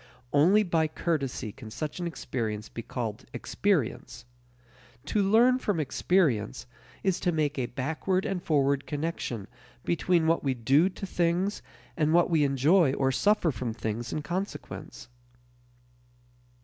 [0.33, 4.25] Only by courtesy can such an experience be called experience.
[5.05, 6.65] To "learn from experience"
[7.03, 9.47] is to make a backward and forward connection
[9.85, 11.61] between what we do to things
[11.95, 15.07] and what we enjoy or suffer from things in consequence.